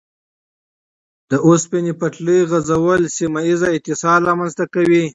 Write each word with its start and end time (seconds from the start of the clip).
د 1.31 1.33
اوسپنې 1.47 1.93
پټلۍ 1.99 2.39
غځول 2.51 3.01
سیمه 3.17 3.41
ییز 3.47 3.61
اتصال 3.75 4.21
رامنځته 4.29 4.65
کوي. 4.73 5.03